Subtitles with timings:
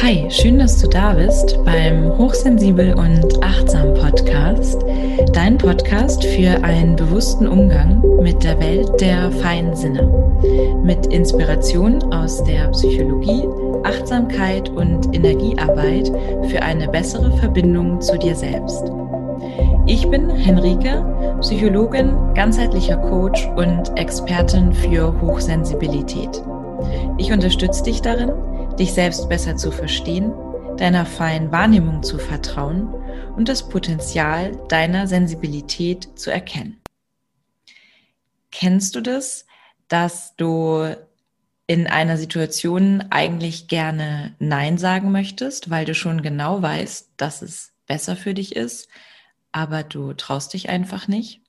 [0.00, 4.84] Hi, schön, dass du da bist beim Hochsensibel und Achtsam Podcast,
[5.32, 10.02] dein Podcast für einen bewussten Umgang mit der Welt der feinen Sinne,
[10.82, 13.46] mit Inspiration aus der Psychologie,
[13.84, 16.10] Achtsamkeit und Energiearbeit
[16.48, 18.84] für eine bessere Verbindung zu dir selbst.
[19.86, 21.04] Ich bin Henrike,
[21.40, 26.42] Psychologin, ganzheitlicher Coach und Expertin für Hochsensibilität.
[27.18, 28.32] Ich unterstütze dich darin,
[28.78, 30.32] dich selbst besser zu verstehen,
[30.76, 32.92] deiner feinen Wahrnehmung zu vertrauen
[33.36, 36.80] und das Potenzial deiner Sensibilität zu erkennen.
[38.50, 39.46] Kennst du das,
[39.88, 40.94] dass du
[41.66, 47.72] in einer Situation eigentlich gerne Nein sagen möchtest, weil du schon genau weißt, dass es
[47.86, 48.88] besser für dich ist,
[49.52, 51.40] aber du traust dich einfach nicht?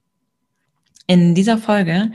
[1.08, 2.12] In dieser Folge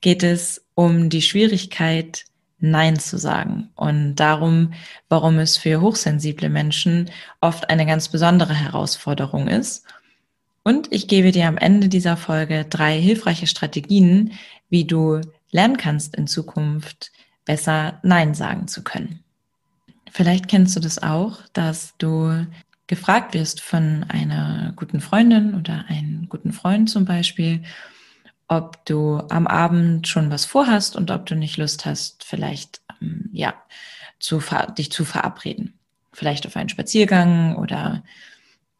[0.00, 2.24] geht es um die Schwierigkeit,
[2.62, 4.72] Nein zu sagen und darum,
[5.08, 9.84] warum es für hochsensible Menschen oft eine ganz besondere Herausforderung ist.
[10.62, 14.32] Und ich gebe dir am Ende dieser Folge drei hilfreiche Strategien,
[14.70, 17.10] wie du lernen kannst, in Zukunft
[17.44, 19.24] besser Nein sagen zu können.
[20.12, 22.46] Vielleicht kennst du das auch, dass du
[22.86, 27.62] gefragt wirst von einer guten Freundin oder einem guten Freund zum Beispiel,
[28.56, 33.30] ob du am Abend schon was vorhast und ob du nicht Lust hast, vielleicht ähm,
[33.32, 33.54] ja,
[34.18, 34.42] zu,
[34.76, 35.74] dich zu verabreden.
[36.12, 38.02] Vielleicht auf einen Spaziergang oder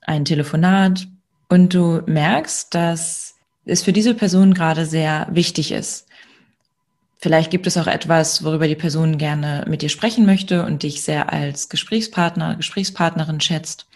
[0.03, 1.07] ein Telefonat.
[1.49, 6.07] Und du merkst, dass es für diese Person gerade sehr wichtig ist.
[7.19, 11.03] Vielleicht gibt es auch etwas, worüber die Person gerne mit dir sprechen möchte und dich
[11.03, 13.87] sehr als Gesprächspartner, Gesprächspartnerin schätzt.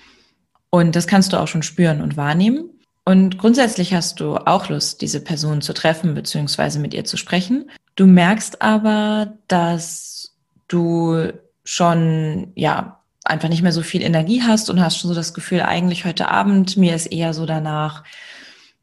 [0.70, 2.70] Und das kannst du auch schon spüren und wahrnehmen.
[3.08, 6.80] Und grundsätzlich hast du auch Lust, diese Person zu treffen bzw.
[6.80, 7.70] mit ihr zu sprechen.
[7.94, 10.34] Du merkst aber, dass
[10.66, 11.30] du
[11.62, 15.60] schon, ja, einfach nicht mehr so viel Energie hast und hast schon so das Gefühl,
[15.60, 18.02] eigentlich heute Abend, mir ist eher so danach,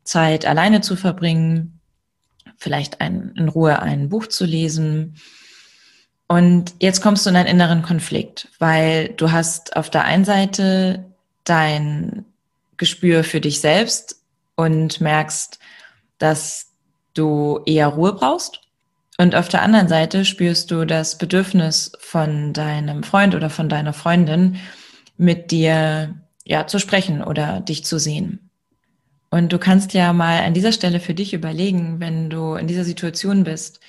[0.06, 1.82] Zeit alleine zu verbringen,
[2.58, 5.16] vielleicht ein, in Ruhe ein Buch zu lesen.
[6.28, 11.06] Und jetzt kommst du in einen inneren Konflikt, weil du hast auf der einen Seite
[11.44, 12.24] dein
[12.78, 14.22] Gespür für dich selbst
[14.56, 15.60] und merkst,
[16.18, 16.74] dass
[17.14, 18.62] du eher Ruhe brauchst.
[19.18, 23.94] Und auf der anderen Seite spürst du das Bedürfnis von deinem Freund oder von deiner
[23.94, 24.58] Freundin,
[25.18, 28.50] mit dir ja zu sprechen oder dich zu sehen.
[29.30, 32.84] Und du kannst ja mal an dieser Stelle für dich überlegen, wenn du in dieser
[32.84, 33.80] Situation bist,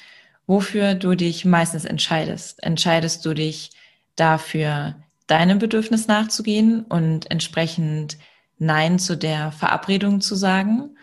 [0.47, 2.63] wofür du dich meistens entscheidest.
[2.63, 3.71] Entscheidest du dich
[4.17, 4.97] dafür,
[5.27, 8.19] deinem Bedürfnis nachzugehen und entsprechend
[8.59, 10.97] Nein zu der Verabredung zu sagen?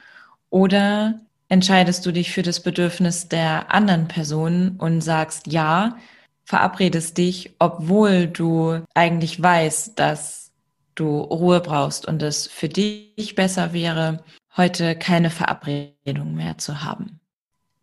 [0.50, 1.20] Oder
[1.50, 5.98] entscheidest du dich für das Bedürfnis der anderen Person und sagst ja,
[6.46, 10.52] verabredest dich, obwohl du eigentlich weißt, dass
[10.96, 14.24] du Ruhe brauchst und es für dich besser wäre,
[14.58, 17.20] heute keine Verabredung mehr zu haben.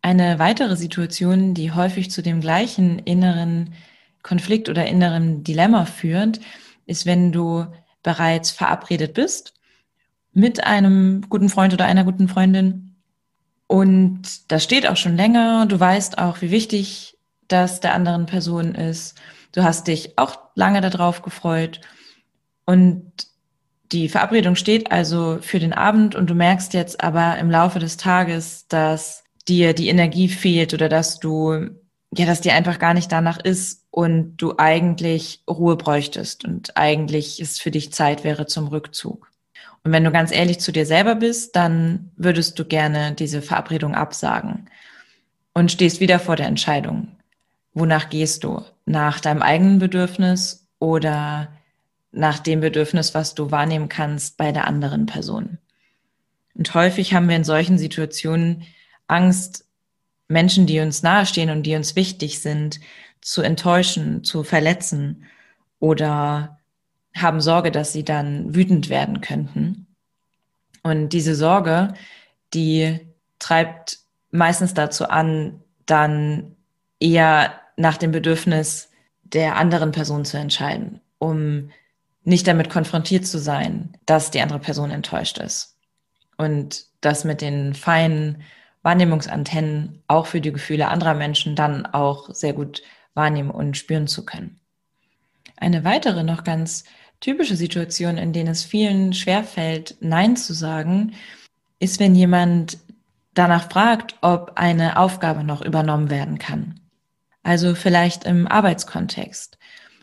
[0.01, 3.73] Eine weitere Situation, die häufig zu dem gleichen inneren
[4.23, 6.39] Konflikt oder inneren Dilemma führt,
[6.85, 7.65] ist, wenn du
[8.03, 9.58] bereits verabredet bist
[10.33, 12.95] mit einem guten Freund oder einer guten Freundin.
[13.67, 15.65] Und das steht auch schon länger.
[15.65, 17.17] Du weißt auch, wie wichtig
[17.47, 19.19] das der anderen Person ist.
[19.51, 21.81] Du hast dich auch lange darauf gefreut.
[22.65, 23.11] Und
[23.91, 27.97] die Verabredung steht also für den Abend und du merkst jetzt aber im Laufe des
[27.97, 31.69] Tages, dass dir die Energie fehlt oder dass du,
[32.15, 37.39] ja, dass dir einfach gar nicht danach ist und du eigentlich Ruhe bräuchtest und eigentlich
[37.39, 39.28] es für dich Zeit wäre zum Rückzug.
[39.83, 43.95] Und wenn du ganz ehrlich zu dir selber bist, dann würdest du gerne diese Verabredung
[43.95, 44.69] absagen
[45.53, 47.15] und stehst wieder vor der Entscheidung.
[47.73, 48.61] Wonach gehst du?
[48.85, 51.49] Nach deinem eigenen Bedürfnis oder
[52.11, 55.59] nach dem Bedürfnis, was du wahrnehmen kannst bei der anderen Person?
[56.55, 58.63] Und häufig haben wir in solchen Situationen
[59.07, 59.65] Angst,
[60.27, 62.79] Menschen, die uns nahestehen und die uns wichtig sind,
[63.21, 65.25] zu enttäuschen, zu verletzen
[65.79, 66.58] oder
[67.15, 69.87] haben Sorge, dass sie dann wütend werden könnten.
[70.83, 71.93] Und diese Sorge,
[72.53, 72.99] die
[73.39, 73.99] treibt
[74.31, 76.55] meistens dazu an, dann
[76.99, 78.89] eher nach dem Bedürfnis
[79.23, 81.71] der anderen Person zu entscheiden, um
[82.23, 85.77] nicht damit konfrontiert zu sein, dass die andere Person enttäuscht ist.
[86.37, 88.43] Und das mit den feinen
[88.81, 92.81] Wahrnehmungsantennen auch für die Gefühle anderer Menschen dann auch sehr gut
[93.13, 94.59] wahrnehmen und spüren zu können.
[95.57, 96.85] Eine weitere noch ganz
[97.19, 101.13] typische Situation, in denen es vielen schwerfällt, Nein zu sagen,
[101.79, 102.77] ist, wenn jemand
[103.33, 106.79] danach fragt, ob eine Aufgabe noch übernommen werden kann.
[107.43, 109.57] Also vielleicht im Arbeitskontext.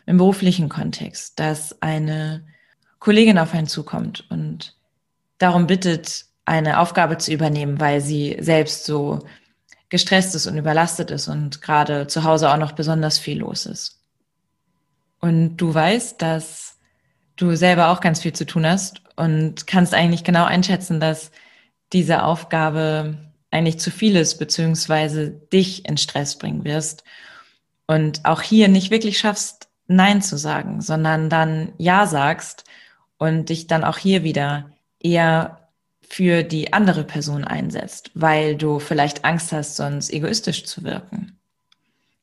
[0.05, 2.47] im beruflichen Kontext, dass eine
[2.99, 4.75] Kollegin auf einen zukommt und
[5.37, 9.19] darum bittet, eine Aufgabe zu übernehmen, weil sie selbst so
[9.89, 13.99] gestresst ist und überlastet ist und gerade zu Hause auch noch besonders viel los ist.
[15.19, 16.76] Und du weißt, dass
[17.37, 21.31] du selber auch ganz viel zu tun hast und kannst eigentlich genau einschätzen, dass
[21.93, 23.17] diese Aufgabe
[23.51, 27.03] eigentlich zu viel ist, beziehungsweise dich in Stress bringen wirst
[27.85, 32.65] und auch hier nicht wirklich schaffst, Nein zu sagen, sondern dann Ja sagst
[33.17, 35.69] und dich dann auch hier wieder eher
[36.09, 41.39] für die andere Person einsetzt, weil du vielleicht Angst hast, sonst egoistisch zu wirken.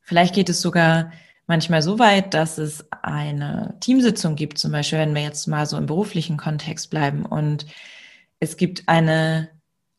[0.01, 1.11] Vielleicht geht es sogar
[1.47, 5.77] manchmal so weit, dass es eine Teamsitzung gibt, zum Beispiel, wenn wir jetzt mal so
[5.77, 7.65] im beruflichen Kontext bleiben und
[8.39, 9.49] es gibt eine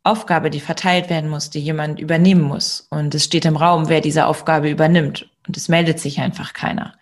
[0.02, 2.86] Aufgabe, die verteilt werden muss, die jemand übernehmen muss.
[2.90, 5.28] Und es steht im Raum, wer diese Aufgabe übernimmt.
[5.48, 6.94] Und es meldet sich einfach keiner.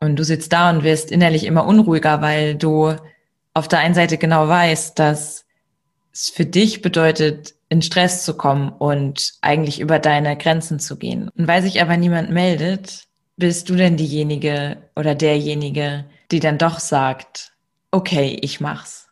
[0.00, 2.96] Und du sitzt da und wirst innerlich immer unruhiger, weil du
[3.52, 5.44] auf der einen Seite genau weißt, dass
[6.12, 11.28] es für dich bedeutet, in Stress zu kommen und eigentlich über deine Grenzen zu gehen.
[11.36, 13.04] Und weil sich aber niemand meldet,
[13.40, 17.52] bist du denn diejenige oder derjenige, die dann doch sagt,
[17.90, 19.08] okay, ich mach's.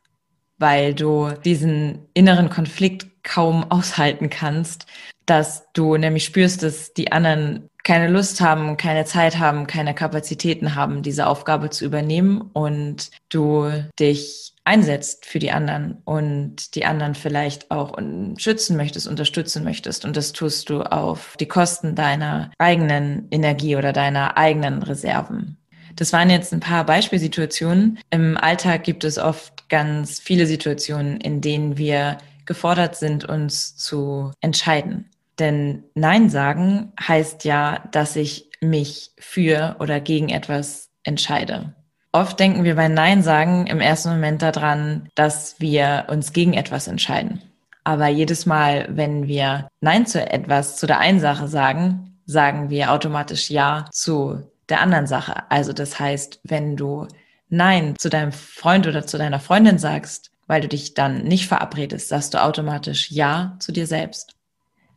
[0.58, 4.86] Weil du diesen inneren Konflikt kaum aushalten kannst,
[5.26, 10.74] dass du nämlich spürst, dass die anderen keine Lust haben, keine Zeit haben, keine Kapazitäten
[10.74, 17.14] haben, diese Aufgabe zu übernehmen und du dich einsetzt für die anderen und die anderen
[17.14, 17.96] vielleicht auch
[18.36, 20.04] schützen möchtest, unterstützen möchtest.
[20.04, 25.56] Und das tust du auf die Kosten deiner eigenen Energie oder deiner eigenen Reserven.
[25.96, 28.00] Das waren jetzt ein paar Beispielsituationen.
[28.10, 34.30] Im Alltag gibt es oft ganz viele Situationen, in denen wir gefordert sind, uns zu
[34.42, 35.08] entscheiden.
[35.38, 41.74] Denn Nein sagen heißt ja, dass ich mich für oder gegen etwas entscheide.
[42.12, 46.88] Oft denken wir bei Nein sagen im ersten Moment daran, dass wir uns gegen etwas
[46.88, 47.42] entscheiden.
[47.84, 52.92] Aber jedes Mal, wenn wir Nein zu etwas, zu der einen Sache sagen, sagen wir
[52.92, 55.50] automatisch Ja zu der anderen Sache.
[55.50, 57.06] Also das heißt, wenn du
[57.48, 62.08] Nein zu deinem Freund oder zu deiner Freundin sagst, weil du dich dann nicht verabredest,
[62.08, 64.37] sagst du automatisch Ja zu dir selbst.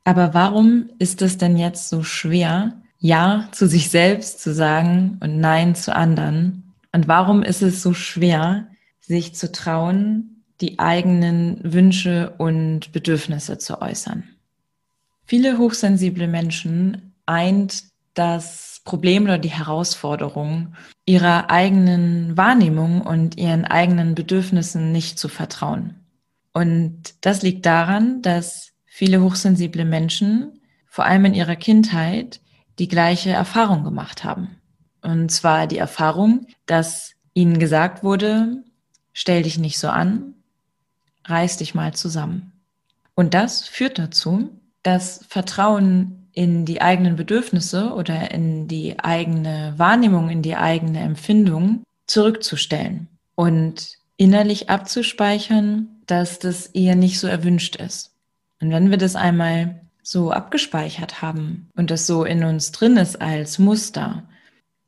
[0.04, 5.40] Aber warum ist es denn jetzt so schwer, Ja zu sich selbst zu sagen und
[5.40, 6.74] Nein zu anderen?
[6.92, 8.68] Und warum ist es so schwer,
[9.00, 14.24] sich zu trauen, die eigenen Wünsche und Bedürfnisse zu äußern?
[15.26, 20.74] Viele hochsensible Menschen eint das Problem oder die Herausforderung,
[21.06, 25.96] ihrer eigenen Wahrnehmung und ihren eigenen Bedürfnissen nicht zu vertrauen.
[26.54, 32.42] Und das liegt daran, dass viele hochsensible Menschen, vor allem in ihrer Kindheit,
[32.78, 34.58] die gleiche Erfahrung gemacht haben.
[35.02, 38.66] Und zwar die Erfahrung, dass ihnen gesagt wurde,
[39.14, 40.34] stell dich nicht so an,
[41.24, 42.52] reiß dich mal zusammen.
[43.16, 44.50] Und das führt dazu,
[44.84, 51.84] dass Vertrauen in die eigenen Bedürfnisse oder in die eigene Wahrnehmung, in die eigene Empfindung
[52.08, 58.11] zurückzustellen und innerlich abzuspeichern, dass das eher nicht so erwünscht ist.
[58.62, 63.22] Und wenn wir das einmal so abgespeichert haben und das so in uns drin ist
[63.22, 64.28] als Muster,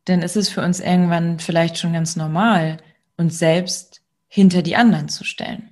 [0.06, 2.78] dann ist es für uns irgendwann vielleicht schon ganz normal,
[3.18, 5.70] uns selbst hinter die anderen zu stellen.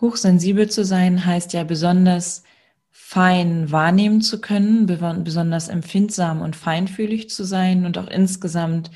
[0.00, 2.42] Hochsensibel zu sein heißt ja besonders
[2.90, 8.90] fein wahrnehmen zu können, besonders empfindsam und feinfühlig zu sein und auch insgesamt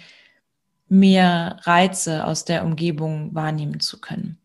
[0.89, 4.39] mehr Reize aus der Umgebung wahrnehmen zu können.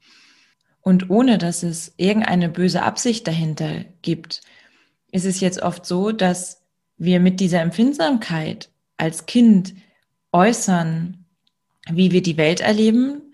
[0.81, 4.41] Und ohne dass es irgendeine böse Absicht dahinter gibt,
[5.11, 6.61] ist es jetzt oft so, dass
[6.97, 9.73] wir mit dieser Empfindsamkeit als Kind
[10.31, 11.25] äußern,
[11.89, 13.33] wie wir die Welt erleben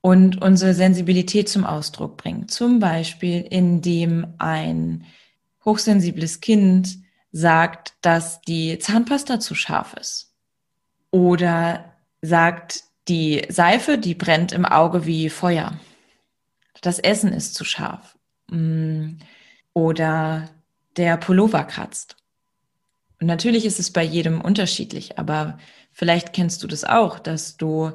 [0.00, 2.48] und unsere Sensibilität zum Ausdruck bringen.
[2.48, 5.04] Zum Beispiel, indem ein
[5.64, 6.98] hochsensibles Kind
[7.32, 10.34] sagt, dass die Zahnpasta zu scharf ist.
[11.10, 15.78] Oder sagt, die Seife, die brennt im Auge wie Feuer.
[16.80, 18.18] Das Essen ist zu scharf.
[18.50, 19.18] Mm.
[19.72, 20.50] Oder
[20.96, 22.16] der Pullover kratzt.
[23.20, 25.58] Und natürlich ist es bei jedem unterschiedlich, aber
[25.92, 27.92] vielleicht kennst du das auch, dass du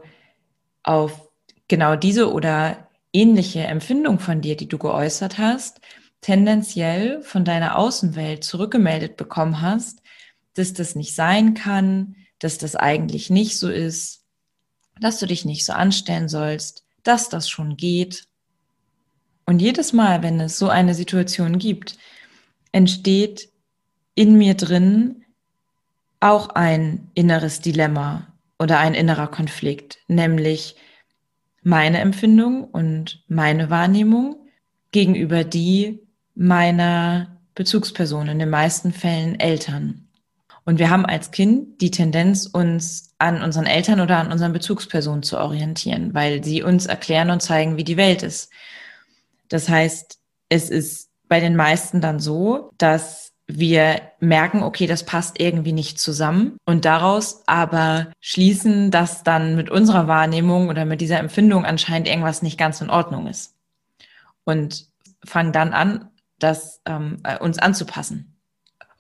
[0.84, 1.30] auf
[1.68, 5.82] genau diese oder ähnliche Empfindung von dir, die du geäußert hast,
[6.22, 10.02] tendenziell von deiner Außenwelt zurückgemeldet bekommen hast,
[10.54, 14.24] dass das nicht sein kann, dass das eigentlich nicht so ist,
[15.00, 18.28] dass du dich nicht so anstellen sollst, dass das schon geht.
[19.46, 21.98] Und jedes Mal, wenn es so eine Situation gibt,
[22.72, 23.50] entsteht
[24.16, 25.24] in mir drin
[26.20, 30.76] auch ein inneres Dilemma oder ein innerer Konflikt, nämlich
[31.62, 34.38] meine Empfindung und meine Wahrnehmung
[34.92, 36.00] gegenüber die
[36.36, 40.08] meiner Bezugsperson, in den meisten Fällen Eltern.
[40.66, 45.24] Und wir haben als Kind die Tendenz, uns an unseren Eltern oder an unseren Bezugspersonen
[45.24, 48.52] zu orientieren, weil sie uns erklären und zeigen, wie die Welt ist.
[49.50, 55.40] Das heißt, es ist bei den meisten dann so, dass wir merken, okay, das passt
[55.40, 61.20] irgendwie nicht zusammen und daraus aber schließen, dass dann mit unserer Wahrnehmung oder mit dieser
[61.20, 63.54] Empfindung anscheinend irgendwas nicht ganz in Ordnung ist.
[64.46, 64.88] Und
[65.24, 66.10] fangen dann an,
[66.40, 68.36] das ähm, äh, uns anzupassen.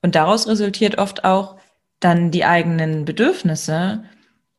[0.02, 1.58] Und daraus resultiert oft auch
[2.00, 4.04] dann die eigenen Bedürfnisse,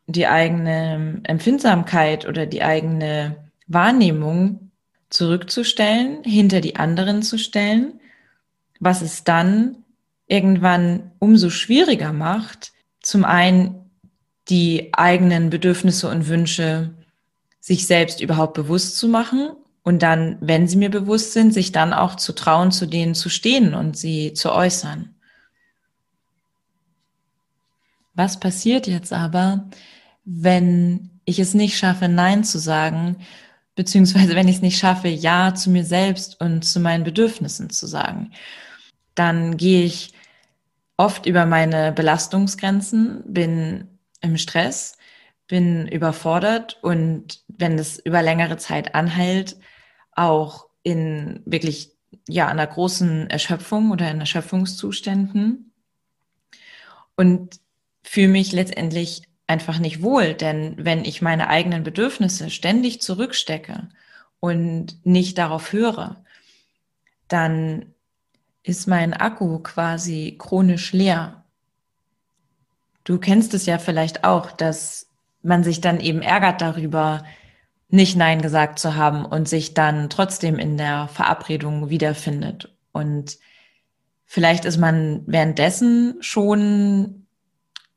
[0.06, 4.65] die eigene Empfindsamkeit oder die eigene Wahrnehmung
[5.10, 8.00] zurückzustellen, hinter die anderen zu stellen,
[8.80, 9.84] was es dann
[10.26, 13.90] irgendwann umso schwieriger macht, zum einen
[14.48, 16.94] die eigenen Bedürfnisse und Wünsche
[17.60, 19.50] sich selbst überhaupt bewusst zu machen
[19.82, 23.28] und dann, wenn sie mir bewusst sind, sich dann auch zu trauen, zu denen zu
[23.28, 25.14] stehen und sie zu äußern.
[28.14, 29.68] Was passiert jetzt aber,
[30.24, 33.16] wenn ich es nicht schaffe, Nein zu sagen,
[33.76, 37.86] beziehungsweise wenn ich es nicht schaffe, Ja zu mir selbst und zu meinen Bedürfnissen zu
[37.86, 38.32] sagen?
[39.14, 40.12] Dann gehe ich
[40.96, 44.96] oft über meine Belastungsgrenzen, bin im Stress,
[45.46, 49.56] bin überfordert und wenn es über längere Zeit anhält,
[50.12, 51.92] auch in wirklich
[52.28, 55.72] ja einer großen Erschöpfung oder in Erschöpfungszuständen
[57.14, 57.60] und
[58.02, 63.88] fühle mich letztendlich einfach nicht wohl, denn wenn ich meine eigenen Bedürfnisse ständig zurückstecke
[64.40, 66.24] und nicht darauf höre,
[67.28, 67.94] dann
[68.62, 71.44] ist mein Akku quasi chronisch leer.
[73.04, 75.08] Du kennst es ja vielleicht auch, dass
[75.42, 77.24] man sich dann eben ärgert darüber,
[77.88, 82.74] nicht Nein gesagt zu haben und sich dann trotzdem in der Verabredung wiederfindet.
[82.90, 83.38] Und
[84.24, 87.25] vielleicht ist man währenddessen schon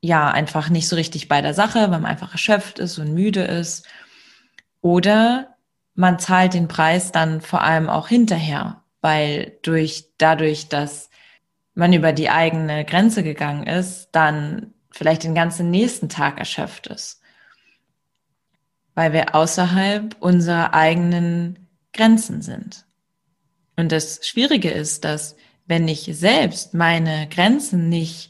[0.02, 3.44] ja einfach nicht so richtig bei der Sache, weil man einfach erschöpft ist und müde
[3.44, 3.88] ist.
[4.82, 5.56] Oder
[5.96, 11.10] man zahlt den Preis dann vor allem auch hinterher, weil durch dadurch, dass
[11.74, 17.20] man über die eigene Grenze gegangen ist, dann vielleicht den ganzen nächsten Tag erschöpft ist
[19.00, 22.86] weil wir außerhalb unserer eigenen Grenzen sind.
[23.78, 25.38] Und das Schwierige ist, dass
[25.68, 28.29] wenn ich selbst meine Grenzen nicht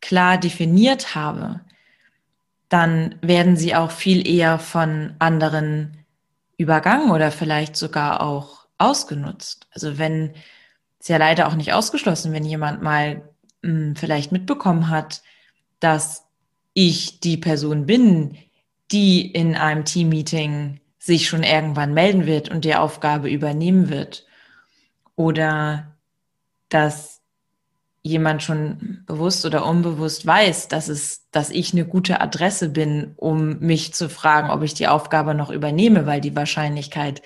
[0.00, 1.60] klar definiert habe,
[2.68, 6.04] dann werden sie auch viel eher von anderen
[6.56, 9.66] übergangen oder vielleicht sogar auch ausgenutzt.
[9.72, 10.34] Also wenn,
[10.98, 13.22] ist ja leider auch nicht ausgeschlossen, wenn jemand mal
[13.62, 15.22] mh, hm, vielleicht mitbekommen hat,
[15.80, 16.24] dass
[16.74, 18.36] ich die Person bin,
[18.92, 24.26] die in einem Teammeeting sich schon irgendwann melden wird und die Aufgabe übernehmen wird.
[25.16, 25.96] Oder
[26.68, 27.19] dass
[28.02, 33.58] jemand schon bewusst oder unbewusst weiß, dass es, dass ich eine gute Adresse bin, um
[33.58, 37.20] mich zu fragen, ob ich die Aufgabe noch übernehme, weil die Wahrscheinlichkeit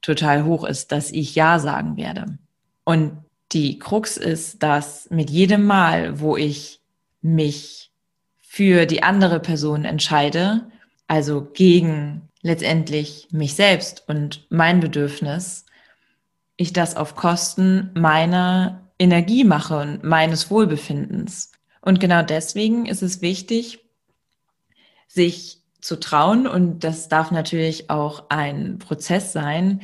[0.00, 2.38] total hoch ist, dass ich Ja sagen werde.
[2.84, 3.18] Und
[3.52, 6.80] die Krux ist, dass mit jedem Mal, wo ich
[7.20, 7.90] mich
[8.38, 10.66] für die andere Person entscheide,
[11.08, 15.66] also gegen letztendlich mich selbst und mein Bedürfnis,
[16.56, 21.52] ich das auf Kosten meiner Energie mache und meines Wohlbefindens.
[21.80, 23.80] Und genau deswegen ist es wichtig,
[25.08, 29.82] sich zu trauen, und das darf natürlich auch ein Prozess sein,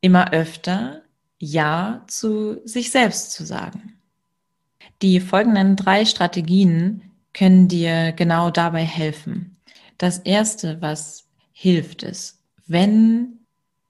[0.00, 1.02] immer öfter
[1.38, 3.98] Ja zu sich selbst zu sagen.
[5.02, 9.56] Die folgenden drei Strategien können dir genau dabei helfen.
[9.98, 13.40] Das Erste, was hilft, ist, wenn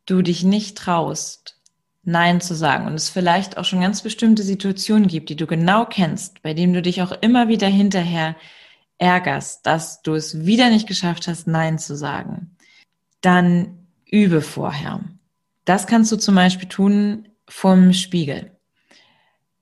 [0.06, 1.59] du dich nicht traust,
[2.02, 5.85] Nein zu sagen und es vielleicht auch schon ganz bestimmte Situationen gibt, die du genau
[5.85, 8.37] kennst, bei denen du dich auch immer wieder hinterher
[8.99, 12.57] ärgerst, dass du es wieder nicht geschafft hast, Nein zu sagen,
[13.21, 15.00] dann übe vorher.
[15.64, 18.50] Das kannst du zum Beispiel tun vom Spiegel.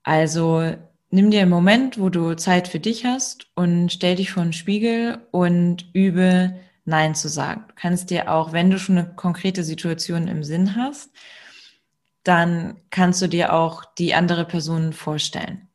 [0.03, 0.75] Also
[1.11, 4.53] nimm dir einen Moment, wo du Zeit für dich hast und stell dich vor den
[4.53, 6.55] Spiegel und übe
[6.85, 7.65] Nein zu sagen.
[7.67, 11.11] Du kannst dir auch, wenn du schon eine konkrete Situation im Sinn hast,
[12.29, 15.67] dann kannst du dir auch die andere Person vorstellen.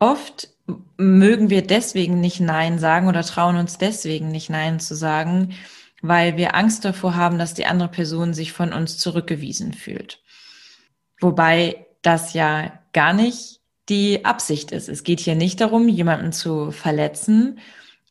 [0.00, 0.48] Oft
[0.96, 5.54] mögen wir deswegen nicht Nein sagen oder trauen uns deswegen nicht Nein zu sagen,
[6.02, 10.20] weil wir Angst davor haben, dass die andere Person sich von uns zurückgewiesen fühlt.
[11.20, 14.88] Wobei das ja gar nicht die Absicht ist.
[14.88, 17.60] Es geht hier nicht darum, jemanden zu verletzen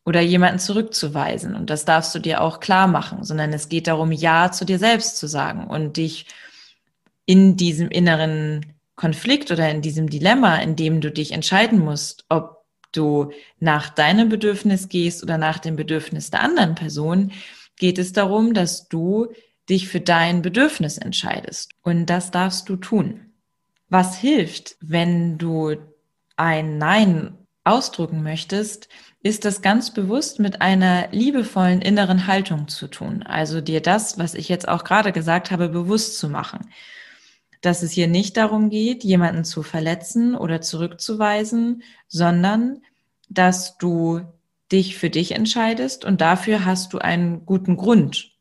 [0.06, 1.56] oder jemanden zurückzuweisen.
[1.56, 4.80] Und das darfst du dir auch klar machen, sondern es geht darum, Ja zu dir
[4.80, 6.26] selbst zu sagen und dich
[7.30, 12.66] in diesem inneren Konflikt oder in diesem Dilemma, in dem du dich entscheiden musst, ob
[12.92, 17.32] du nach deinem Bedürfnis gehst oder nach dem Bedürfnis der anderen Person,
[17.78, 19.28] geht es darum, dass du
[19.70, 21.74] dich für dein Bedürfnis entscheidest.
[21.84, 23.32] Und das darfst du tun.
[23.90, 25.76] Was hilft, wenn du
[26.36, 28.90] ein Nein ausdrücken möchtest,
[29.22, 33.22] ist das ganz bewusst mit einer liebevollen inneren Haltung zu tun.
[33.22, 36.72] Also dir das, was ich jetzt auch gerade gesagt habe, bewusst zu machen.
[37.62, 42.82] Dass es hier nicht darum geht, jemanden zu verletzen oder zurückzuweisen, sondern
[43.30, 44.22] dass du
[44.72, 48.32] dich für dich entscheidest und dafür hast du einen guten Grund.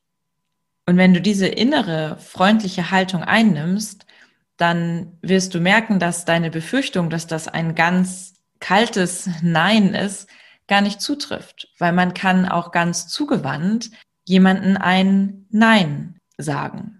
[0.86, 4.06] Und wenn du diese innere freundliche Haltung einnimmst,
[4.56, 10.28] dann wirst du merken, dass deine Befürchtung, dass das ein ganz kaltes Nein ist,
[10.66, 13.90] gar nicht zutrifft, weil man kann auch ganz zugewandt
[14.24, 16.97] jemanden ein Nein sagen.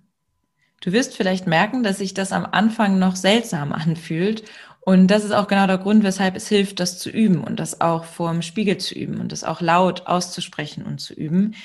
[0.81, 4.45] Du wirst vielleicht merken, dass sich das am Anfang noch seltsam anfühlt
[4.89, 7.83] und das ist auch genau der Grund, weshalb es hilft, das zu üben und das
[7.83, 11.57] auch vor dem Spiegel zu üben und das auch laut auszusprechen und zu üben.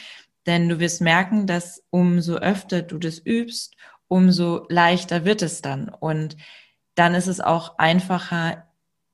[0.45, 3.77] Denn du wirst merken, dass umso öfter du das übst,
[4.09, 5.87] umso leichter wird es dann.
[5.87, 6.35] Und
[6.95, 8.67] dann ist es auch einfacher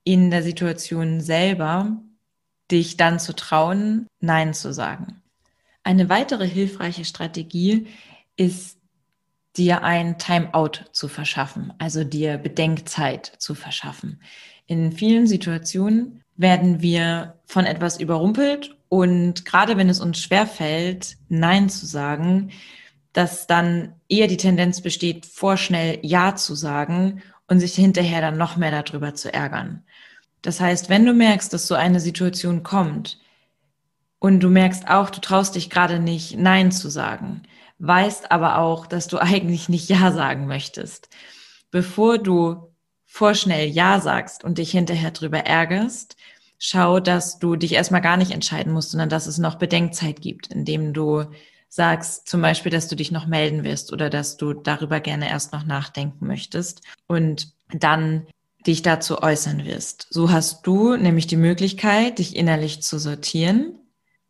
[0.04, 2.02] in der Situation selber,
[2.72, 5.22] dich dann zu trauen, Nein zu sagen.
[5.84, 7.86] Eine weitere hilfreiche Strategie
[8.38, 8.79] ist,
[9.58, 14.22] dir ein Timeout zu verschaffen, also dir Bedenkzeit zu verschaffen.
[14.68, 21.70] In vielen Situationen werden wir von etwas überrumpelt und gerade wenn es uns schwerfällt, Nein
[21.70, 22.52] zu sagen,
[23.14, 28.56] dass dann eher die Tendenz besteht, vorschnell Ja zu sagen und sich hinterher dann noch
[28.56, 29.84] mehr darüber zu ärgern.
[30.42, 33.20] Das heißt, wenn du merkst, dass so eine Situation kommt
[34.20, 37.44] und du merkst auch, du traust dich gerade nicht Nein zu sagen,
[37.80, 41.10] weißt aber auch, dass du eigentlich nicht Ja sagen möchtest,
[41.72, 42.74] bevor du
[43.06, 46.16] vorschnell Ja sagst und dich hinterher drüber ärgerst,
[46.60, 50.48] schau, dass du dich erstmal gar nicht entscheiden musst, sondern dass es noch Bedenkzeit gibt,
[50.48, 51.26] indem du
[51.70, 55.54] sagst zum Beispiel, dass du dich noch melden wirst oder dass du darüber gerne erst
[55.54, 58.28] noch nachdenken möchtest und dann
[58.66, 60.08] dich dazu äußern wirst.
[60.10, 63.80] So hast du nämlich die Möglichkeit, dich innerlich zu sortieren,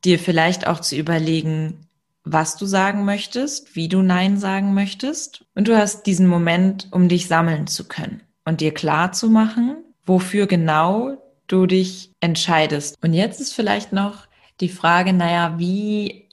[0.05, 1.88] dir vielleicht auch zu überlegen,
[2.31, 5.45] was du sagen möchtest, wie du Nein sagen möchtest.
[5.55, 9.77] Und du hast diesen Moment, um dich sammeln zu können und dir klar zu machen,
[10.05, 12.97] wofür genau du dich entscheidest.
[13.03, 14.27] Und jetzt ist vielleicht noch
[14.59, 16.29] die Frage, naja, wie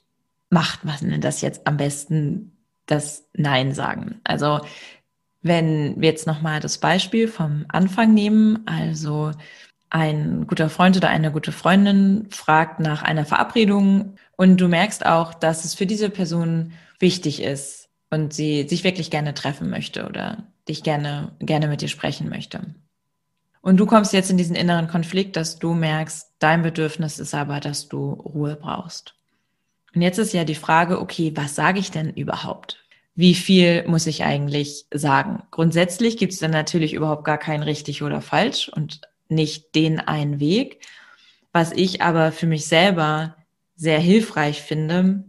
[0.49, 4.21] macht man denn das jetzt am besten, das Nein sagen?
[4.23, 4.61] Also
[5.41, 9.31] wenn wir jetzt nochmal das Beispiel vom Anfang nehmen, also
[9.89, 15.33] ein guter Freund oder eine gute Freundin fragt nach einer Verabredung und du merkst auch,
[15.33, 20.43] dass es für diese Person wichtig ist und sie sich wirklich gerne treffen möchte oder
[20.69, 22.61] dich gerne, gerne mit dir sprechen möchte.
[23.61, 27.59] Und du kommst jetzt in diesen inneren Konflikt, dass du merkst, dein Bedürfnis ist aber,
[27.59, 29.15] dass du Ruhe brauchst.
[29.93, 32.85] Und jetzt ist ja die Frage, okay, was sage ich denn überhaupt?
[33.15, 35.41] Wie viel muss ich eigentlich sagen?
[35.49, 40.39] Grundsätzlich gibt es dann natürlich überhaupt gar kein richtig oder falsch und nicht den einen
[40.39, 40.85] Weg.
[41.51, 43.35] Was ich aber für mich selber
[43.77, 45.23] sehr hilfreich finde,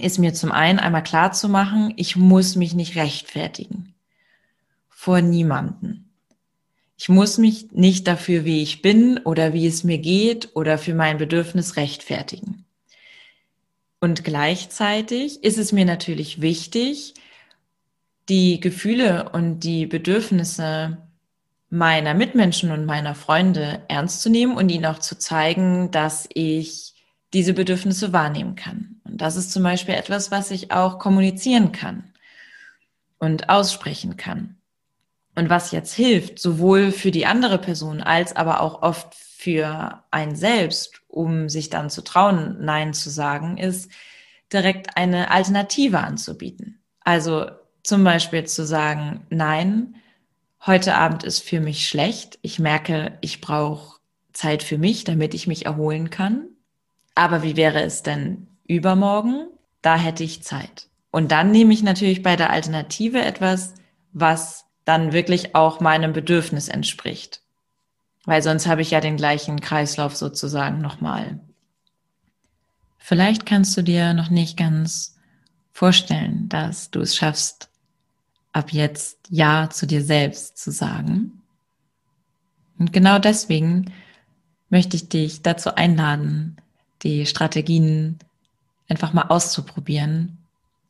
[0.00, 3.94] ist mir zum einen einmal klar zu machen, ich muss mich nicht rechtfertigen.
[4.88, 6.10] Vor niemanden.
[6.98, 10.94] Ich muss mich nicht dafür, wie ich bin oder wie es mir geht oder für
[10.94, 12.64] mein Bedürfnis rechtfertigen.
[14.00, 17.14] Und gleichzeitig ist es mir natürlich wichtig,
[18.28, 20.98] die Gefühle und die Bedürfnisse
[21.68, 26.95] meiner Mitmenschen und meiner Freunde ernst zu nehmen und ihnen auch zu zeigen, dass ich
[27.36, 28.98] diese Bedürfnisse wahrnehmen kann.
[29.04, 32.04] Und das ist zum Beispiel etwas, was ich auch kommunizieren kann
[33.18, 34.56] und aussprechen kann.
[35.34, 40.34] Und was jetzt hilft, sowohl für die andere Person als aber auch oft für ein
[40.34, 43.90] selbst, um sich dann zu trauen, Nein zu sagen, ist
[44.50, 46.80] direkt eine Alternative anzubieten.
[47.00, 47.50] Also
[47.82, 49.96] zum Beispiel zu sagen, nein,
[50.64, 52.38] heute Abend ist für mich schlecht.
[52.40, 54.00] Ich merke, ich brauche
[54.32, 56.48] Zeit für mich, damit ich mich erholen kann.
[57.16, 59.48] Aber wie wäre es denn übermorgen?
[59.82, 60.88] Da hätte ich Zeit.
[61.10, 63.74] Und dann nehme ich natürlich bei der Alternative etwas,
[64.12, 67.40] was dann wirklich auch meinem Bedürfnis entspricht.
[68.26, 71.40] Weil sonst habe ich ja den gleichen Kreislauf sozusagen nochmal.
[72.98, 75.16] Vielleicht kannst du dir noch nicht ganz
[75.72, 77.70] vorstellen, dass du es schaffst,
[78.52, 81.42] ab jetzt Ja zu dir selbst zu sagen.
[82.78, 83.92] Und genau deswegen
[84.68, 86.56] möchte ich dich dazu einladen,
[87.02, 88.18] die Strategien
[88.88, 90.38] einfach mal auszuprobieren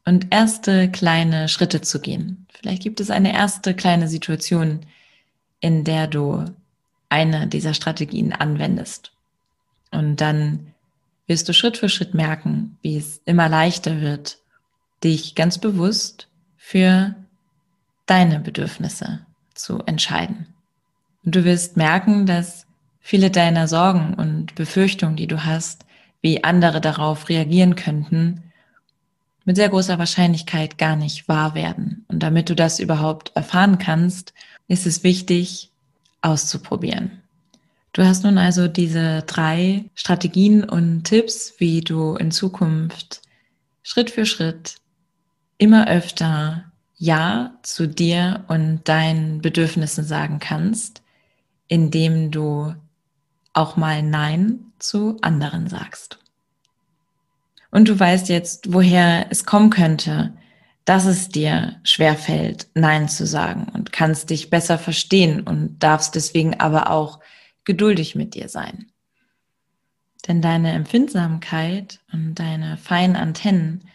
[0.05, 2.47] und erste kleine Schritte zu gehen.
[2.53, 4.81] Vielleicht gibt es eine erste kleine Situation,
[5.61, 6.45] in der du
[7.09, 9.13] eine dieser Strategien anwendest.
[9.91, 10.75] Und dann
[11.27, 14.39] wirst du Schritt für Schritt merken, wie es immer leichter wird,
[15.03, 17.15] dich ganz bewusst für
[18.07, 19.21] deine Bedürfnisse
[19.55, 20.47] zu entscheiden.
[21.25, 22.67] Und du wirst merken, dass
[23.01, 25.85] viele deiner Sorgen und Befürchtungen, die du hast,
[26.21, 28.43] wie andere darauf reagieren könnten,
[29.45, 32.05] mit sehr großer Wahrscheinlichkeit gar nicht wahr werden.
[32.09, 34.35] Und damit du das überhaupt erfahren kannst,
[34.69, 35.71] ist es wichtig,
[36.21, 37.23] auszuprobieren.
[37.93, 43.23] Du hast nun also diese drei Strategien und Tipps, wie du in Zukunft
[43.83, 44.77] Schritt für Schritt
[45.59, 46.65] immer öfter
[46.99, 51.03] Ja zu dir und deinen Bedürfnissen sagen kannst,
[51.69, 52.75] indem du
[53.57, 56.19] auch mal Nein zu anderen sagst.
[57.71, 60.35] Und du weißt jetzt, woher es kommen könnte,
[60.85, 66.61] dass es dir schwerfällt, Nein zu sagen und kannst dich besser verstehen und darfst deswegen
[66.61, 67.21] aber auch
[67.65, 68.93] geduldig mit dir sein.
[70.29, 73.89] Denn deine Empfindsamkeit und deine feinen Antennen,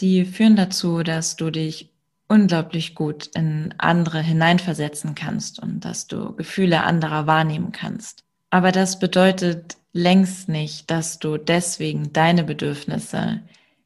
[0.00, 1.92] die führen dazu, dass du dich
[2.26, 8.23] unglaublich gut in andere hineinversetzen kannst und dass du Gefühle anderer wahrnehmen kannst.
[8.54, 13.42] Aber das bedeutet längst nicht, dass du deswegen deine Bedürfnisse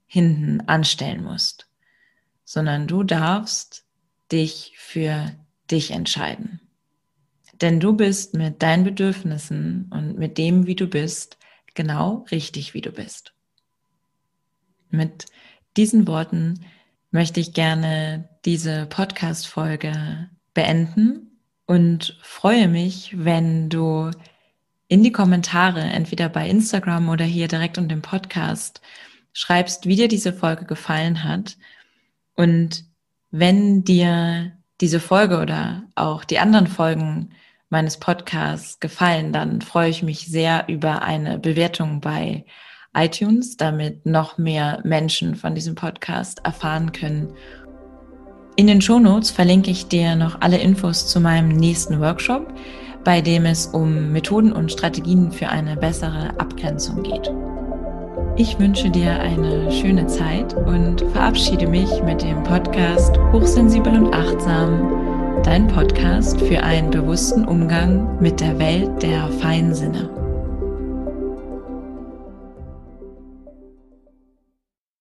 [0.07, 1.71] hinten anstellen musst,
[2.45, 3.87] sondern du darfst
[4.31, 5.33] dich für
[5.71, 6.61] dich entscheiden.
[7.63, 11.39] Denn du bist mit deinen Bedürfnissen und mit dem, wie du bist,
[11.73, 13.33] genau richtig, wie du bist.
[14.91, 15.25] Mit
[15.79, 16.67] diesen Worten
[17.11, 24.11] möchte ich gerne diese Podcast-Folge beenden und freue mich, wenn du
[24.89, 28.81] in die Kommentare, entweder bei Instagram oder hier direkt unter dem Podcast,
[29.33, 31.57] schreibst, wie dir diese Folge gefallen hat.
[32.35, 32.85] Und
[33.31, 37.31] wenn dir diese Folge oder auch die anderen Folgen
[37.69, 42.47] meines Podcasts gefallen, dann freue ich mich sehr über eine Bewertung bei
[42.95, 47.35] iTunes, damit noch mehr Menschen von diesem Podcast erfahren können.
[48.57, 52.53] In den Shownotes verlinke ich dir noch alle Infos zu meinem nächsten Workshop,
[53.05, 57.31] bei dem es um Methoden und Strategien für eine bessere Abgrenzung geht.
[58.37, 65.43] Ich wünsche dir eine schöne Zeit und verabschiede mich mit dem Podcast Hochsensibel und Achtsam,
[65.43, 70.18] dein Podcast für einen bewussten Umgang mit der Welt der Feinsinne.